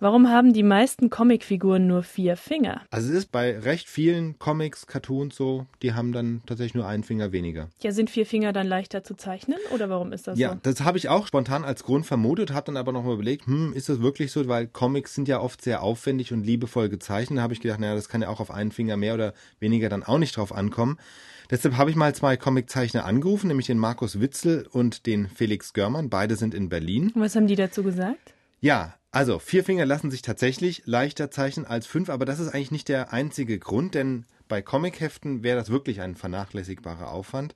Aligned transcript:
Warum 0.00 0.28
haben 0.28 0.52
die 0.52 0.62
meisten 0.62 1.10
Comicfiguren 1.10 1.88
nur 1.88 2.04
vier 2.04 2.36
Finger? 2.36 2.82
Also 2.90 3.10
es 3.10 3.16
ist 3.16 3.32
bei 3.32 3.58
recht 3.58 3.88
vielen 3.88 4.38
Comics, 4.38 4.86
Cartoons 4.86 5.34
so, 5.34 5.66
die 5.82 5.92
haben 5.92 6.12
dann 6.12 6.40
tatsächlich 6.46 6.74
nur 6.74 6.86
einen 6.86 7.02
Finger 7.02 7.32
weniger. 7.32 7.68
Ja, 7.82 7.90
sind 7.90 8.08
vier 8.08 8.24
Finger 8.24 8.52
dann 8.52 8.68
leichter 8.68 9.02
zu 9.02 9.14
zeichnen 9.16 9.58
oder 9.74 9.90
warum 9.90 10.12
ist 10.12 10.28
das 10.28 10.38
ja, 10.38 10.50
so? 10.50 10.54
Ja, 10.54 10.60
das 10.62 10.82
habe 10.82 10.98
ich 10.98 11.08
auch 11.08 11.26
spontan 11.26 11.64
als 11.64 11.82
Grund 11.82 12.06
vermutet, 12.06 12.52
habe 12.52 12.66
dann 12.66 12.76
aber 12.76 12.92
noch 12.92 13.02
mal 13.02 13.14
überlegt, 13.14 13.46
hm, 13.46 13.72
ist 13.72 13.88
das 13.88 14.00
wirklich 14.00 14.30
so, 14.30 14.46
weil 14.46 14.68
Comics 14.68 15.16
sind 15.16 15.26
ja 15.26 15.40
oft 15.40 15.62
sehr 15.62 15.82
aufwendig 15.82 16.32
und 16.32 16.44
liebevoll 16.44 16.88
gezeichnet. 16.88 17.38
Da 17.38 17.42
habe 17.42 17.54
ich 17.54 17.60
gedacht, 17.60 17.80
naja, 17.80 17.96
das 17.96 18.08
kann 18.08 18.22
ja 18.22 18.28
auch 18.28 18.38
auf 18.38 18.52
einen 18.52 18.70
Finger 18.70 18.96
mehr 18.96 19.14
oder 19.14 19.34
weniger 19.58 19.88
dann 19.88 20.04
auch 20.04 20.18
nicht 20.18 20.36
drauf 20.36 20.54
ankommen. 20.54 20.96
Deshalb 21.50 21.76
habe 21.76 21.90
ich 21.90 21.96
mal 21.96 22.14
zwei 22.14 22.36
Comiczeichner 22.36 23.04
angerufen, 23.04 23.48
nämlich 23.48 23.66
den 23.66 23.78
Markus 23.78 24.20
Witzel 24.20 24.68
und 24.70 25.06
den 25.06 25.28
Felix 25.28 25.72
Görmann. 25.72 26.08
Beide 26.08 26.36
sind 26.36 26.54
in 26.54 26.68
Berlin. 26.68 27.10
Und 27.14 27.22
was 27.22 27.34
haben 27.34 27.46
die 27.46 27.56
dazu 27.56 27.82
gesagt? 27.82 28.34
Ja, 28.60 28.97
also 29.10 29.38
vier 29.38 29.64
Finger 29.64 29.86
lassen 29.86 30.10
sich 30.10 30.22
tatsächlich 30.22 30.82
leichter 30.84 31.30
zeichnen 31.30 31.66
als 31.66 31.86
fünf, 31.86 32.10
aber 32.10 32.24
das 32.24 32.40
ist 32.40 32.48
eigentlich 32.48 32.70
nicht 32.70 32.88
der 32.88 33.12
einzige 33.12 33.58
Grund, 33.58 33.94
denn 33.94 34.26
bei 34.48 34.62
Comicheften 34.62 35.42
wäre 35.42 35.58
das 35.58 35.70
wirklich 35.70 36.00
ein 36.00 36.14
vernachlässigbarer 36.14 37.10
Aufwand. 37.10 37.54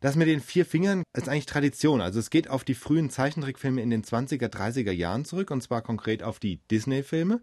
Das 0.00 0.16
mit 0.16 0.28
den 0.28 0.40
vier 0.40 0.66
Fingern 0.66 1.02
ist 1.16 1.28
eigentlich 1.28 1.46
Tradition. 1.46 2.00
Also 2.00 2.18
es 2.18 2.30
geht 2.30 2.48
auf 2.48 2.64
die 2.64 2.74
frühen 2.74 3.10
Zeichentrickfilme 3.10 3.80
in 3.80 3.90
den 3.90 4.04
20er, 4.04 4.48
30er 4.48 4.92
Jahren 4.92 5.24
zurück 5.24 5.50
und 5.50 5.62
zwar 5.62 5.82
konkret 5.82 6.22
auf 6.22 6.38
die 6.38 6.60
Disney-Filme. 6.70 7.40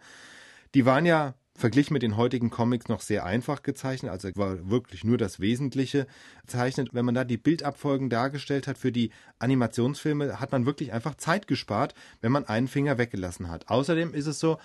Die 0.75 0.85
waren 0.85 1.05
ja 1.05 1.35
verglichen 1.63 1.93
mit 1.93 2.03
den 2.03 2.17
heutigen 2.17 2.49
Comics 2.49 2.89
noch 2.89 2.99
sehr 2.99 3.23
einfach 3.23 3.63
gezeichnet, 3.63 4.11
also 4.11 4.27
war 4.35 4.69
wirklich 4.69 5.05
nur 5.05 5.17
das 5.17 5.39
Wesentliche 5.39 6.07
gezeichnet. 6.41 6.89
Wenn 6.91 7.05
man 7.05 7.15
da 7.15 7.23
die 7.23 7.37
Bildabfolgen 7.37 8.09
dargestellt 8.09 8.67
hat 8.67 8.77
für 8.77 8.91
die 8.91 9.11
Animationsfilme, 9.39 10.41
hat 10.41 10.51
man 10.51 10.65
wirklich 10.65 10.91
einfach 10.91 11.15
Zeit 11.15 11.47
gespart, 11.47 11.95
wenn 12.19 12.33
man 12.33 12.43
einen 12.43 12.67
Finger 12.67 12.97
weggelassen 12.97 13.49
hat. 13.49 13.69
Außerdem 13.69 14.13
ist 14.13 14.27
es 14.27 14.39
so, 14.39 14.57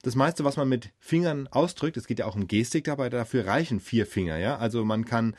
das 0.00 0.14
meiste, 0.14 0.44
was 0.44 0.56
man 0.56 0.66
mit 0.66 0.92
Fingern 0.98 1.46
ausdrückt, 1.48 1.98
es 1.98 2.06
geht 2.06 2.20
ja 2.20 2.24
auch 2.24 2.36
um 2.36 2.48
Gestik 2.48 2.84
dabei, 2.84 3.10
dafür 3.10 3.46
reichen 3.46 3.78
vier 3.78 4.06
Finger, 4.06 4.38
ja. 4.38 4.56
Also 4.56 4.82
man 4.82 5.04
kann 5.04 5.36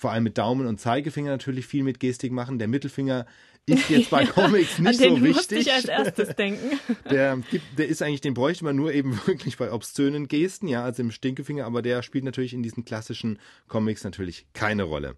vor 0.00 0.12
allem 0.12 0.24
mit 0.24 0.38
Daumen 0.38 0.66
und 0.66 0.80
Zeigefinger 0.80 1.30
natürlich 1.30 1.66
viel 1.66 1.84
mit 1.84 2.00
Gestik 2.00 2.32
machen. 2.32 2.58
Der 2.58 2.68
Mittelfinger 2.68 3.26
ist 3.66 3.90
jetzt 3.90 4.08
bei 4.08 4.24
Comics 4.24 4.78
nicht 4.78 4.98
so 4.98 5.20
wichtig. 5.20 5.34
Musste 5.34 5.56
ich 5.56 5.70
als 5.70 5.84
erstes 5.84 6.34
denken. 6.36 6.80
Der, 7.10 7.36
gibt, 7.50 7.78
der 7.78 7.88
ist 7.88 8.00
eigentlich, 8.00 8.22
den 8.22 8.32
bräuchte 8.32 8.64
man 8.64 8.76
nur 8.76 8.94
eben 8.94 9.20
wirklich 9.26 9.58
bei 9.58 9.70
obszönen 9.70 10.26
Gesten, 10.26 10.68
ja, 10.68 10.82
also 10.82 11.02
im 11.02 11.10
Stinkefinger, 11.10 11.66
aber 11.66 11.82
der 11.82 12.02
spielt 12.02 12.24
natürlich 12.24 12.54
in 12.54 12.62
diesen 12.62 12.86
klassischen 12.86 13.38
Comics 13.68 14.02
natürlich 14.02 14.46
keine 14.54 14.84
Rolle. 14.84 15.16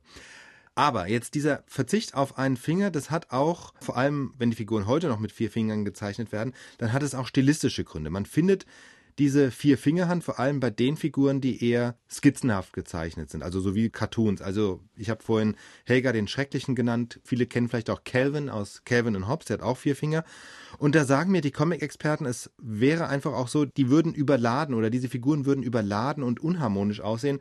Aber 0.74 1.06
jetzt 1.06 1.36
dieser 1.36 1.62
Verzicht 1.68 2.14
auf 2.14 2.36
einen 2.36 2.56
Finger, 2.56 2.90
das 2.90 3.12
hat 3.12 3.30
auch, 3.30 3.74
vor 3.80 3.96
allem 3.96 4.34
wenn 4.38 4.50
die 4.50 4.56
Figuren 4.56 4.88
heute 4.88 5.06
noch 5.06 5.20
mit 5.20 5.30
vier 5.30 5.50
Fingern 5.50 5.84
gezeichnet 5.84 6.32
werden, 6.32 6.54
dann 6.78 6.92
hat 6.92 7.04
es 7.04 7.14
auch 7.14 7.28
stilistische 7.28 7.84
Gründe. 7.84 8.10
Man 8.10 8.26
findet 8.26 8.66
diese 9.18 9.50
Vier-Fingerhand 9.50 10.24
vor 10.24 10.38
allem 10.38 10.60
bei 10.60 10.70
den 10.70 10.96
Figuren, 10.96 11.40
die 11.40 11.64
eher 11.64 11.96
skizzenhaft 12.10 12.72
gezeichnet 12.72 13.30
sind, 13.30 13.42
also 13.42 13.60
so 13.60 13.74
wie 13.74 13.90
Cartoons. 13.90 14.42
Also 14.42 14.80
ich 14.96 15.10
habe 15.10 15.22
vorhin 15.22 15.56
Helga 15.84 16.12
den 16.12 16.28
Schrecklichen 16.28 16.74
genannt. 16.74 17.20
Viele 17.24 17.46
kennen 17.46 17.68
vielleicht 17.68 17.90
auch 17.90 18.04
Calvin 18.04 18.48
aus 18.48 18.82
Calvin 18.84 19.16
und 19.16 19.28
Hobbes, 19.28 19.46
der 19.46 19.58
hat 19.58 19.64
auch 19.64 19.76
vier 19.76 19.96
Finger. 19.96 20.24
Und 20.78 20.94
da 20.94 21.04
sagen 21.04 21.32
mir 21.32 21.40
die 21.40 21.50
Comic-Experten, 21.50 22.26
es 22.26 22.50
wäre 22.58 23.08
einfach 23.08 23.32
auch 23.32 23.48
so, 23.48 23.64
die 23.64 23.90
würden 23.90 24.14
überladen 24.14 24.74
oder 24.74 24.90
diese 24.90 25.08
Figuren 25.08 25.46
würden 25.46 25.62
überladen 25.62 26.22
und 26.22 26.40
unharmonisch 26.40 27.00
aussehen, 27.00 27.40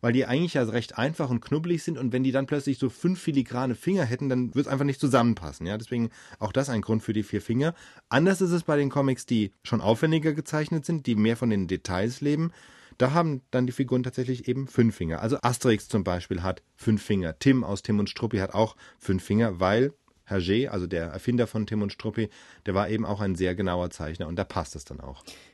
weil 0.00 0.12
die 0.12 0.26
eigentlich 0.26 0.54
ja 0.54 0.62
recht 0.62 0.98
einfach 0.98 1.30
und 1.30 1.40
knubbelig 1.40 1.82
sind 1.82 1.98
und 1.98 2.12
wenn 2.12 2.22
die 2.22 2.32
dann 2.32 2.46
plötzlich 2.46 2.78
so 2.78 2.88
fünf 2.88 3.20
filigrane 3.20 3.74
Finger 3.74 4.04
hätten, 4.04 4.28
dann 4.28 4.54
wird 4.54 4.66
es 4.66 4.72
einfach 4.72 4.84
nicht 4.84 5.00
zusammenpassen. 5.00 5.66
Ja, 5.66 5.78
deswegen 5.78 6.10
auch 6.38 6.52
das 6.52 6.68
ein 6.68 6.80
Grund 6.80 7.02
für 7.02 7.12
die 7.12 7.22
vier 7.22 7.42
Finger. 7.42 7.74
Anders 8.08 8.40
ist 8.40 8.52
es 8.52 8.64
bei 8.64 8.76
den 8.76 8.90
Comics, 8.90 9.26
die 9.26 9.52
schon 9.62 9.80
aufwendiger 9.80 10.32
gezeichnet 10.32 10.84
sind, 10.84 11.06
die 11.06 11.14
mehr 11.14 11.36
von 11.36 11.50
den 11.50 11.66
Details 11.66 12.20
leben. 12.20 12.52
Da 12.98 13.12
haben 13.12 13.40
dann 13.50 13.66
die 13.66 13.72
Figuren 13.72 14.02
tatsächlich 14.02 14.46
eben 14.46 14.66
fünf 14.66 14.96
Finger. 14.96 15.22
Also 15.22 15.38
Asterix 15.40 15.88
zum 15.88 16.04
Beispiel 16.04 16.42
hat 16.42 16.62
fünf 16.76 17.02
Finger. 17.02 17.38
Tim 17.38 17.64
aus 17.64 17.82
Tim 17.82 17.98
und 17.98 18.10
Struppi 18.10 18.38
hat 18.38 18.52
auch 18.52 18.76
fünf 18.98 19.24
Finger, 19.24 19.58
weil 19.58 19.94
Hergé, 20.30 20.68
also 20.68 20.86
der 20.86 21.06
Erfinder 21.06 21.46
von 21.46 21.66
Tim 21.66 21.82
und 21.82 21.92
Struppi, 21.92 22.28
der 22.66 22.74
war 22.74 22.88
eben 22.88 23.04
auch 23.04 23.20
ein 23.20 23.34
sehr 23.34 23.54
genauer 23.54 23.90
Zeichner 23.90 24.28
und 24.28 24.36
da 24.36 24.44
passt 24.44 24.76
es 24.76 24.84
dann 24.84 25.00
auch. 25.00 25.24